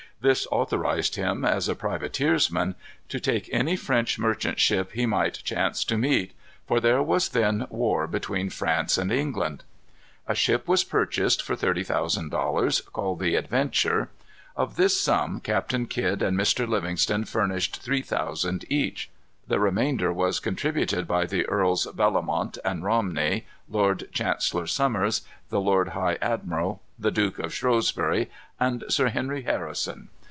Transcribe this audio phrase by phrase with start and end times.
[0.23, 2.75] This authorized him, as a privateersman,
[3.09, 6.33] to take any French merchant ships he might chance to meet;
[6.67, 9.63] for there was then war between France and England.
[10.27, 14.09] A ship was purchased, for thirty thousand dollars, called the Adventure.
[14.55, 16.67] Of this sum, Captain Kidd and Mr.
[16.67, 19.09] Livingston furnished three thousand each.
[19.47, 25.89] The remainder was contributed by the Earls Bellomont and Romney, Lord Chancellor Somers, the Lord
[25.89, 28.29] High Admiral, the Duke of Shrewsbury,
[28.59, 30.09] and Sir Henry Harrison.